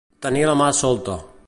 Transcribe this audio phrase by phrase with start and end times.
[0.25, 1.21] Tenir la mà solta.